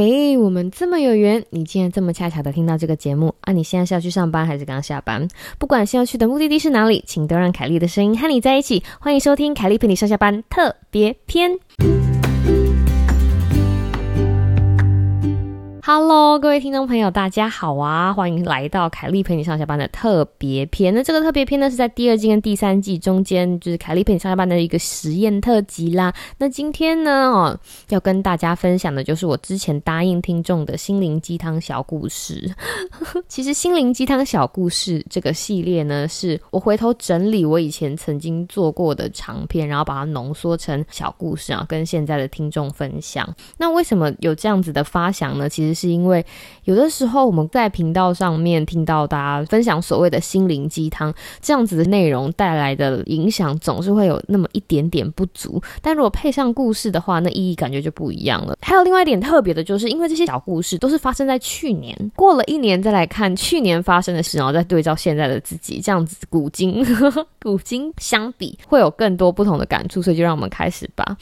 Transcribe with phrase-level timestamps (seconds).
[0.00, 3.52] 嘿，我们这么有缘，你竟然这么恰巧的听到这个节目啊！
[3.52, 5.26] 你现在是要去上班还是刚下班？
[5.58, 8.80] 不管是要去的目的地是哪里，请都让凯莉的声音和你在一起。
[9.00, 11.58] 欢迎收听凯莉陪你上下班特别篇。
[15.90, 18.12] Hello，各位听众朋友，大家好啊！
[18.12, 20.94] 欢迎来到凯莉陪你上下班的特别篇。
[20.94, 26.12] 那这个特别篇呢，是在第二季跟第三季中间，就是凯莉陪你上下班的一个实验特辑啦。
[26.36, 27.58] 那今天呢，哦，
[27.88, 32.54] 要跟大家分享的就是我之前答应听众的心灵鸡汤小故事。
[33.26, 43.26] 其实心灵鸡汤小故事这个系列呢，是我回头整理我以前曾经做过的长篇，然后把它浓缩成小故事啊，跟现在的听众分享。
[43.56, 45.48] 那为什么有这样子的发想呢？
[45.48, 46.24] 其实是因为
[46.64, 55.62] 有的时候我们在频道上面听到大家分享所谓的心灵鸡汤这样子的内容带来的影响，总是会有那么一点点不足。
[55.80, 58.56] 但如果配上故事的话，那意义感觉就不一样了。
[58.60, 66.84] 还有另外一点特别的，就是因为这些小故事都是发生在去年，过了一年再来看去年发生的事，然后再对照现在的自己，这样子古今
[67.40, 70.02] 古今相比，会有更多不同的感触。
[70.02, 71.16] 所以就让我们开始吧。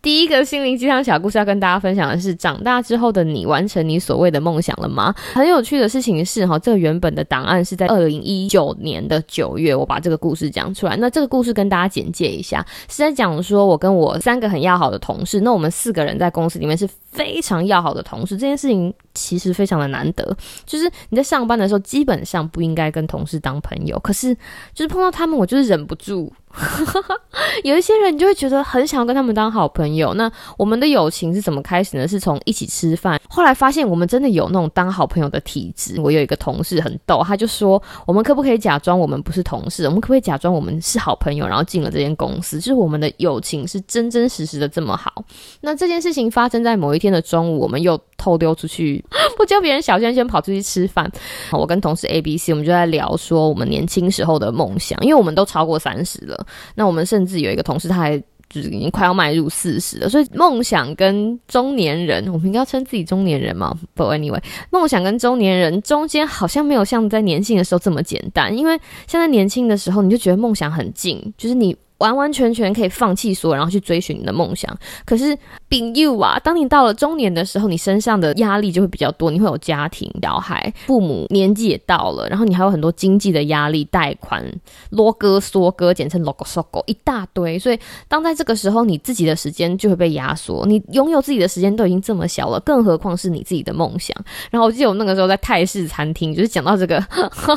[0.00, 5.12] 第一个心灵鸡汤小故事要跟大家分享的是：长大之后的你完成你所谓的梦想了吗？
[5.34, 10.96] 很有趣的事情是，哈，这个原本的档案是在二零一九年的九月，我把这个故事讲出来。
[10.96, 18.36] 那这个故事跟大家简介一下，是在讲说我跟我三个很要好的同事，那我们四个人在公司里面是非常要好的同事。
[18.36, 24.32] 这件事情其实非常的难得，就是你在上班的时候基本上不应该跟同事当朋友，可是
[24.72, 26.32] 就是碰到他们，我就是忍不住。
[27.64, 30.14] 有一些人，你就会觉得很想要跟他们当好朋友。
[30.14, 32.06] 那我们的友情是怎么开始呢？
[32.06, 36.00] 是从一起吃饭，后来发现我们真的有那种当好朋友的体质。
[36.00, 39.84] 我有一个同事很逗，他就说：“我们可不可以假装我们不是同事？
[39.84, 41.46] 我们可不可以假装我们是好朋友？
[41.46, 45.24] 然后进了这间公司，就是我们的友情是真真实实的这么好。”
[45.60, 49.02] 那这件事情发生在某一天的中午，我们又偷溜出去，
[49.38, 51.10] 不教别人小圈圈跑出去吃饭。
[51.52, 56.46] 我跟同事 A、B、C，我们就在聊说我们年轻时候的梦想，因为我们都超过三十了。
[56.74, 58.18] 那我们甚至有一个同事，他还
[58.50, 63.74] 就是已经快要迈入四十了，所以梦想跟中年人，我们应该称自己中年人嘛？
[63.94, 71.76] 不，anyway，梦想跟中年人中间好像没有像在年轻的时候这么简单，因为现在年轻的时候你就觉得梦想很近，就是你。
[71.98, 74.76] 完完全全可以放弃所有，然后去追寻你的梦想。
[75.04, 75.36] 可是
[75.68, 84.44] ，Be you 啊，当你到了中年的时候，你身上的压力就会比较多，你会有家庭、小孩、父母年纪也到了，然后你还有很多经济的压力、贷款、
[84.90, 87.58] 啰哥嗦哥，简称 logo sogo 一大堆。
[87.58, 90.64] 所以，当在这个时候，你自己的时间就会被压缩。
[90.66, 94.16] 你拥有自己的时间都已经这么小了，更何况是你自己的梦想。
[94.52, 97.04] 然后，我记得我那个时候在泰式餐厅，就是讲到这个，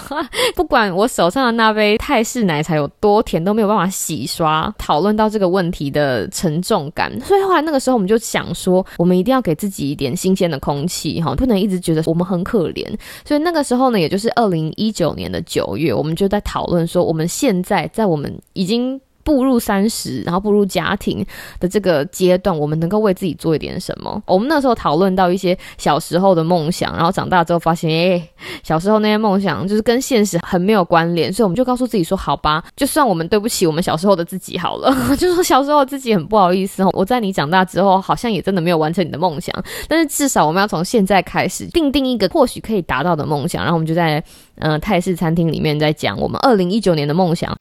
[0.56, 4.28] 不管我手上的那杯泰式奶茶有多甜，都没有办法洗。
[4.32, 12.88] 刷讨论到这个问题的沉重感，所以后来那个时候我们就想说，我们一定要给自己一点新鲜的空气哈，不能一直觉得我们很可怜。
[13.26, 19.00] 所以那个时候呢，也就是二零一九年的九月，我们就在讨论说，我们现在在我们已经。
[19.32, 21.26] 步入三十，然后步入家庭
[21.58, 24.22] 的这个阶段，我们能够为自己做一点什么？
[24.26, 28.30] 我们那时候讨论到一些小时候的梦想，然后长大之后发现，哎，
[28.62, 39.56] 小时候那些梦想就是跟现实很没有关联，所以我们就告诉自己说，好吧，就算我们对不起我们小时候的自己好了， 就说小时候自己很不好意思哦，我在你长大之后好像也真的没有完成你的梦想，
[39.88, 44.22] 但是至少我们要从现在开始定定一个或许可以达到的梦想，然后我们就在
[44.56, 47.56] 嗯泰式餐厅里面在讲我们二零一九年的梦想。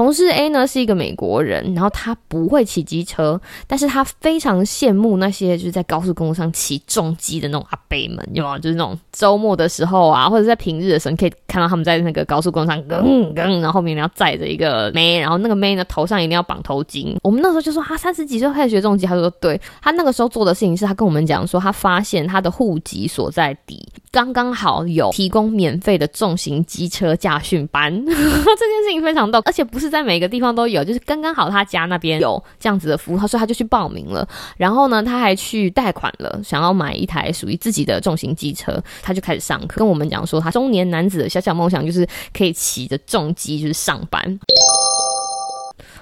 [0.00, 8.58] 同事 A 呢是一个美国人，然后他不会骑机车，但是他非常羡慕那些就是在高速公路上骑重机的那种阿伯们，有吗？
[8.58, 17.14] 就是那种周末的时候啊，或者在平日的时候，你可以看到他们在那个高速公路上跟跟，然后后面要载着一个妹，然后那个妹呢头上一定要绑头巾。
[17.22, 29.78] 我们那时候就说他三十几岁开始学重机，他说对他那个时候做的事情是他跟我们讲说，他发现他的户籍所在地刚刚好有提供免费的重型机车驾训班， 这件事情非常逗，而且不。
[29.80, 32.42] 是在每个地方都有，就是刚刚好他家那边有。
[32.58, 42.06] 这样子的服务，他说他就去报名了，然后呢，他还去贷款了，想要买一台属于自己的重型机车，他就开始上课，跟我们讲说他中年男子的小小梦想就是
[42.36, 44.38] 可以骑着重机就是上班。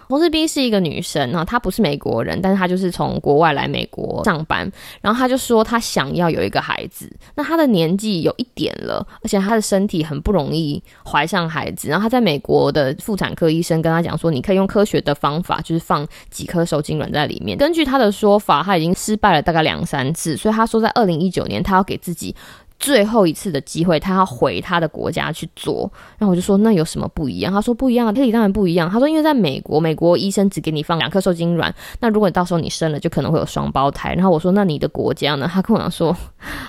[0.08, 4.70] 同事 B 是一个女生啊，她不是美国人，但是她就是从国外来美国上班。
[5.00, 11.88] 然后她就说她想要有一个孩子，那她的年纪有一点了，而且她的身体很不容易怀上孩子。
[11.88, 17.58] 然后她在美国的妇产科医生跟她讲说，你可以用科学的方法，就是放几颗受精卵在里面。
[17.58, 22.34] 根据她的说法，她已经失败了大概两三次，所以她说在二零一九年，她要给自己。
[22.78, 25.90] 最后一次的机会，他要回他的国家去做。
[26.16, 27.52] 然后我就说，那有什么不一样？
[27.52, 28.88] 他说不一样啊，这里当然不一样。
[28.88, 34.14] 他说，因为在美国，美国医生只给你放两颗受精卵，那如果你到时候你生了，就可能会有双胞胎。
[34.14, 35.50] 然后我说，那你的国家呢？
[35.52, 36.16] 他跟我讲说，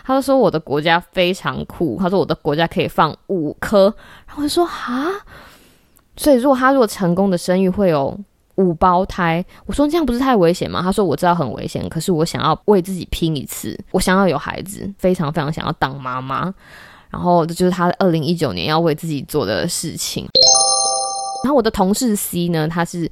[0.04, 1.98] 他就说我的国家非常酷。
[2.00, 3.94] 他说我的国家可以放五颗。
[4.26, 5.08] 然后我就说啊，
[6.18, 8.20] 所以如果他如果成功的生育会有。
[8.60, 10.82] 五胞胎，我说这样不是太危险吗？
[10.84, 16.54] 他说我知道很危险，可是我想要为自己拼一次，我想要有孩子，非常非常想要当妈妈，
[17.10, 20.28] 然后这就是他二零一九年要为自己做的事情。
[21.44, 23.10] 然后我的同事 C 呢，他是。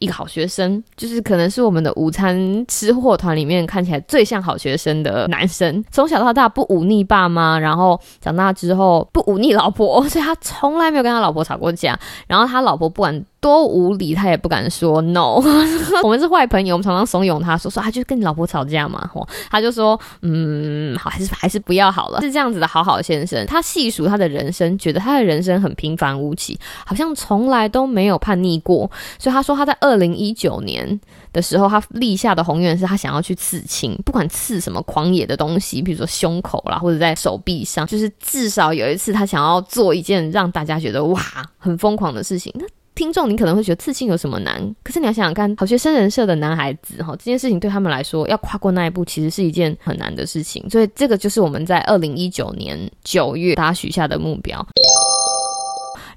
[0.00, 5.84] 一个好学生，就是可能是我们的午餐吃货团里面看起来最像好学生的男生。
[5.90, 11.98] 从小到大不忤逆爸妈，然后长大之后不忤逆老婆， 所以他从来没有跟他老婆吵过架。
[12.28, 15.42] 然后他老婆不管多无理，他也不敢说 no。
[16.02, 19.10] 我们是坏朋友，我们常常怂恿他说说，他就跟你老婆吵架嘛。
[19.12, 22.20] 吼，他就说嗯，好，还是还是不要好了。
[22.22, 23.44] 是这样子的好好先生。
[23.46, 26.56] 他细数他的人生，觉得他的人生很平凡无奇，
[26.86, 28.88] 好像从来都没有叛逆过。
[29.18, 29.88] 所以他说他在二。
[29.88, 31.00] 二零一九年
[31.32, 41.20] 的时候，他立下的宏愿是他想要去刺青，不管刺什么狂野的东西，比如说胸口啦，或者在手臂上，就是至少有一次他想要做一件让大家觉得哇
[41.56, 42.54] 很疯狂的事情。
[42.98, 44.74] 听众你可能会觉得刺青有什么难？
[44.82, 50.68] 可是你要想想看，好学生人设的男孩子哈，这件事情对他们来说要跨过那一步，其实是一件很难的事情。
[50.68, 54.66] 所以这个就是我们在二零一九年九月大家许下的目标。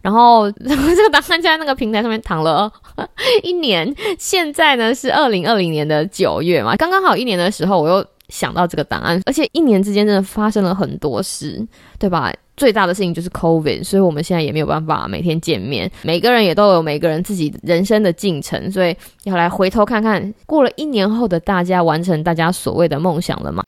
[0.01, 2.71] 然后这个档案就在那个平台上面躺了
[3.43, 11.63] 一年，现在呢是二零二零年的九月嘛，刚刚好一年的时候，我又想到这个档案，而且一年之间真的发生了很多事，
[11.99, 12.33] 对吧？
[12.61, 23.63] 最大的事情就是 COVID，所以我们现在也没有办法每天见面，每个人也都有每个人自己人生的进程，所以要来回头看看，过了一年后的大家完成大家所谓的梦想了吗？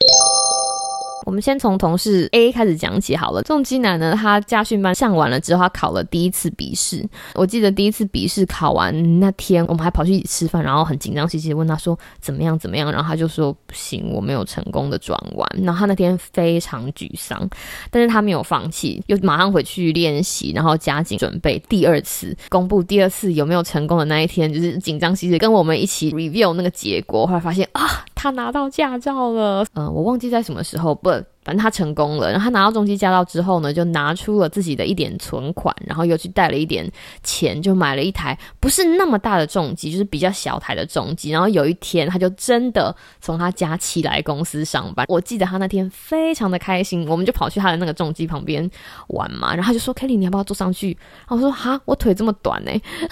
[1.25, 3.41] 我们先从同事 A 开始讲起好了。
[3.43, 7.07] 重机男呢，他家训班上完了之后，他考了第一次笔试。
[7.35, 15.49] 我记得第一次笔试考完那天，我们还跑去一起吃饭，然后很紧张兮兮的问他说怎么样怎么样，然后他就说不行，我没有成功的转弯。
[15.61, 17.49] 然后他那天非常沮丧，
[17.89, 29.65] 但是他没有放弃，又马上回去练习，然后加紧准备第二次公布第二次有没有成功的那一天，就是紧张兮兮跟我们一起 review 那个结果，后来发现啊，他拿到驾照了。
[29.73, 31.11] 嗯，我忘记在什么时候不。
[31.45, 36.89] 反正他成功了，然后他拿到重机驾照之后呢，就拿出了自己的一点存款，然后又去贷了一点
[37.21, 41.31] 钱，就买了一台不是那么大的重机，就是比较小台的重机。
[41.31, 45.05] 然后有一天，他就真的从他家起来公司上班。
[45.09, 48.71] 我记得他那天非常的开心，我们就跑去他的那个重机旁边
[49.09, 50.97] 玩嘛，然后他就说：“Kelly，你要不要坐上去？”
[51.27, 52.71] 然后我说：“哈，我腿这么短呢。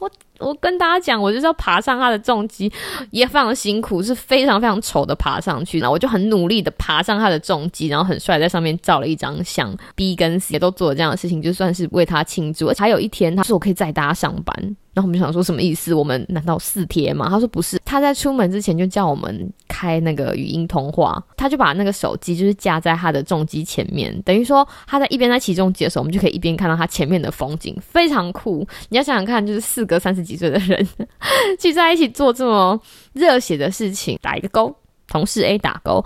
[0.00, 0.10] 我。
[0.38, 2.70] 我跟大家讲，我就是要爬上他的重机，
[3.10, 5.78] 也非常辛苦，是非常非常丑的爬上去。
[5.78, 9.76] 然后我就很努力的爬上他的重机，然后很帅在上面照了一张相。
[9.94, 12.68] B 跟 C 都做了这样的事情，就算是为他庆祝。
[12.68, 14.76] 而且还有一天，他说我可以载大家上班。
[14.96, 15.92] 然后我们就想说什么意思？
[15.92, 17.28] 我们难道四贴吗？
[17.28, 28.66] 他说不是，他在出门之前就叫我们开那个语音通话，他就把那个手机就是架在他的重机前面，等于说他在一边在起重机的时候，我们就可以一边看到他前面的风景，非常酷。
[28.88, 30.88] 你要想想看，就是四个三十几岁的人
[31.60, 32.80] 聚在一起做这么
[33.12, 34.74] 热血的事情，打一个勾，
[35.06, 36.02] 同事 A 打勾。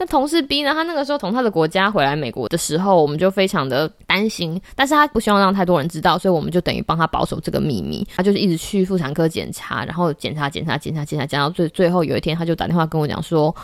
[0.00, 0.72] 那同事 B 呢？
[0.74, 8.06] 他那个时候从他的国家回来美国的时候，我们就非常的担心，但是他不希望让太多人知道，所以我们就等于帮他保守这个秘密。
[8.16, 13.54] 他就是一直去妇产科检查，然后检查检查检查检查，讲到最最后有一天，他就打电话跟我讲说：“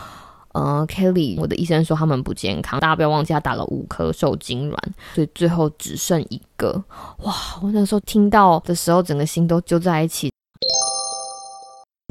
[0.54, 4.78] 呃，Kelly，我的医生说他们不健康，大家不要忘记他打了五颗受精卵，
[5.14, 6.80] 所以最后只剩一个。”
[7.24, 7.34] 哇！
[7.60, 10.30] 我那时候听到的时候，整个心都揪在一起。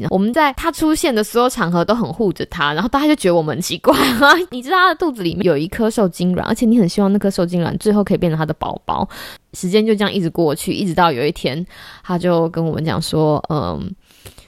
[0.08, 4.32] 我们在他出现的所有场合都很护着他，然后大家就觉得我们很奇怪啊！
[4.50, 9.08] 你知道他的肚子里面有一颗受精卵，而且你很希望那颗受精卵最后可以变成他的宝宝。
[9.52, 11.64] 时间就这样一直过去，一直到有一天，
[12.02, 13.92] 他就跟我们讲说：“嗯，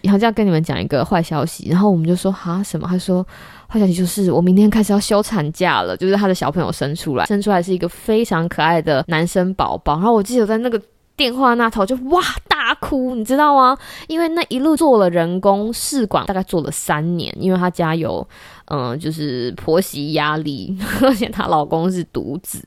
[0.02, 3.26] 然后就要跟你们讲一个坏消息。”然后我们就说：“哈什么？”他说
[3.68, 10.80] ：“坏消息就是我明天开始要休产假了，就是他的小朋友生出来，生出来是一个非常可爱的男生宝宝。”然后我记得在那个。
[11.14, 12.62] 电话那头就哇大
[12.92, 13.75] 哭，你知道吗？
[14.06, 17.34] 因为那一路做了人工试管，大概做了三年。
[17.40, 18.26] 因为她家有
[18.66, 22.62] 嗯，就是婆媳压力， 而且她老公是独子。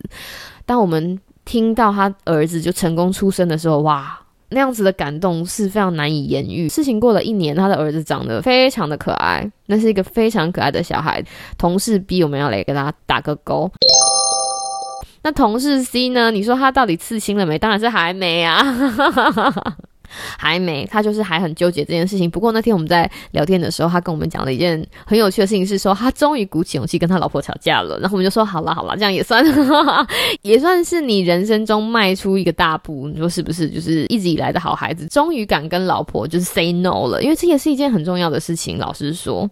[0.65, 6.67] 当我们听到她儿子就成功出生的时候，哇，那样子的感动是非常难以言喻。
[6.67, 11.23] 事情过了一年，她的儿子长得非常的可爱，那是一个非常可爱的小孩。
[11.55, 13.69] 同事逼我们要来给他打个勾。
[15.21, 16.29] 那同事 C 呢？
[16.29, 17.57] 你说他到底刺青了没？
[17.57, 18.63] 当然是还没啊。
[20.37, 22.29] 还没，他就是还很纠结这件事情。
[22.29, 27.99] 不过那天我们在聊天的时候，他跟我们讲了一件很有趣的事情，是说他终于鼓起勇气跟他老婆吵架了。
[27.99, 29.45] 然后我们就说好了好了，这样也算
[30.41, 33.07] 也算是你人生中迈出一个大步。
[33.07, 33.69] 你说是不是？
[33.69, 38.77] 就是一直以来的好孩子，终于敢跟老婆就是 say no 了，因为这也是一件很重要的事情。
[38.77, 39.49] 老实说。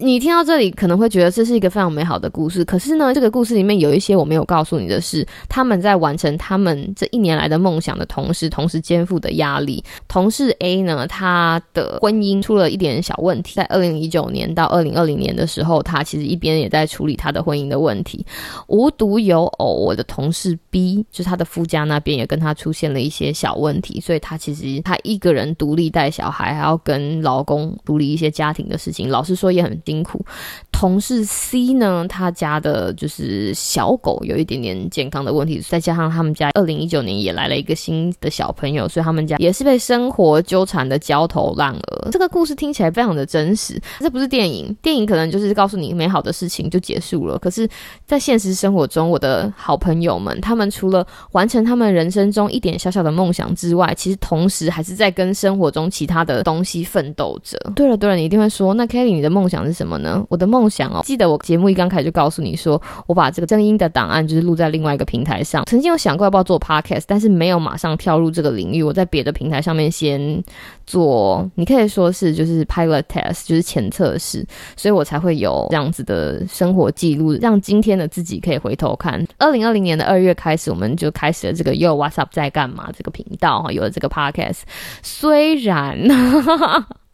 [0.00, 9.82] 你听到这里可能会觉得这是一个非常美好的故事，可是呢，这个故事里面有一些我没有告诉你的是，他们在完成他们这一年来的梦想的同时，同时肩负的压力。
[10.06, 18.24] 同事 A 呢，他的婚姻出了一点小问题，在二零一九年到二零二零年的时候，他其实一边也在处理他的婚姻的问题。
[18.68, 29.10] 无独有偶，我的同事 B 就是他的夫家那边也跟他出现了一些小问题，所以他其实他一个人独立带小孩，还要跟老公处理一些家庭的事情。
[29.10, 29.76] 老实说，也很。
[29.88, 30.22] 辛苦，
[30.70, 42.10] 同事 C 呢，他家的就是小狗有一点点健康的问题，再加上他们家二零一九年也来了一个新的小朋友，所以他们家也是被生活纠缠的焦头烂额。
[42.10, 47.38] 这个故事听起来非常的真实，这不是电影，电影可能就是告诉你美好的事情就结束了。
[47.38, 47.66] 可是，
[48.04, 57.58] 在现实生活中，我的好朋友们，他们除了完成他们人生中一点小小的梦想之外，其实同时还是在跟生活中其他的东西奋斗着。
[57.74, 59.77] 对了对了，你一定会说，那 Kelly，你的梦想是？
[59.78, 60.24] 什么呢？
[60.28, 65.64] 我的梦想哦，记得我节目一刚开始就告诉你说，我把这个声音的档案就是录在另外一个平台上。
[65.66, 68.82] 曾经有想过要不要做 podcast，但是没有马上跳入这个领域。
[68.82, 70.42] 我在别的平台上面先
[70.84, 74.44] 做，你可以说是就是 pilot test，就是前测试，
[74.76, 79.24] 所以我才会有这样子的生活记录，让今天的自己可以回头看。
[79.38, 84.62] 二零二零年的二月开始，我们就开始了这个 Yo What's Up 在干嘛这个频道哈，有了这个 podcast，
[85.02, 85.98] 虽然。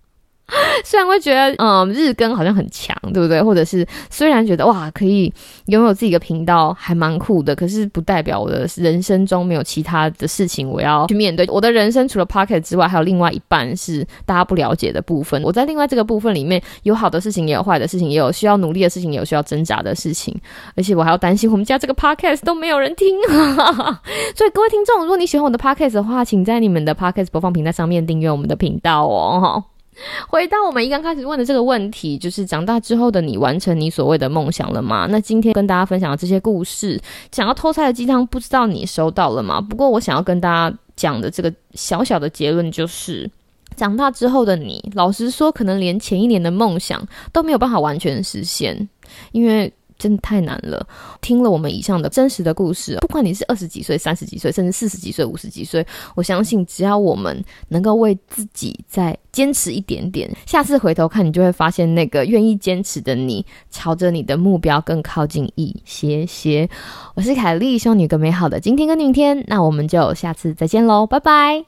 [0.84, 3.42] 虽然会觉得，嗯，日更好像很强，对不对？
[3.42, 5.32] 或者是虽然觉得哇，可以
[5.66, 11.46] 拥有自己的频道还蛮酷的，可是不代表我的人生中没有其他的事情我要去面对。
[11.48, 15.42] 我的人生除了 Pocket 之外，还有另外一半是大家不了解的部分。
[15.42, 20.38] 我在另外这个部分里面有好的事情，也有坏的事情，也有需要努力的事情，也有需要挣扎的事情。
[20.76, 23.18] 而且我还要担心我们家这个 Podcast 都没有人听。
[24.36, 29.64] 所以各位听众，如果你喜欢我的 Podcast 的话，请在你们的 Podcast 播放平台上面订阅我们的频道哦。
[30.28, 35.06] 回到我们一刚开始问的这个问题，就是长大之后的你完成你所谓的梦想了吗？
[35.10, 37.00] 那今天跟大家分享的这些故事，
[37.32, 39.60] 想要偷菜的鸡汤，不知道你收到了吗？
[39.60, 43.30] 不过我想要跟大家讲的这个小小的结论就是，
[43.76, 48.88] 长大之后的你，老实说，可能连前一年的梦想都没有办法完全实现，
[49.32, 49.72] 因为。
[50.04, 50.86] 真的太难了。
[51.22, 66.68] 听了我们以上的真实的故事，不管你是二十几岁、三十几岁，甚至四十几岁、五十几岁，我相信只要我们能够为自己再坚持一点点，下次回头看你就会发现，那个愿意坚持的你，朝着你的目标更靠近一些些。
[67.14, 69.42] 我是凯莉，希望你有个美好的今天跟明天。
[69.46, 71.64] 那我们就下次再见喽，拜拜。